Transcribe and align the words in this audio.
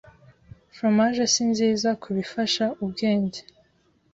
Fromage 0.75 1.23
sinziza 1.33 1.89
kubifasha 2.03 2.65
ubwenge 2.83 3.39